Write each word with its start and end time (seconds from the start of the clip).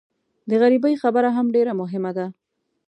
د 0.49 0.51
غریبۍ 0.61 0.93
خبره 1.03 1.29
هم 1.37 1.47
ډېره 1.55 1.73
مهمه 1.81 2.11
ده. 2.17 2.25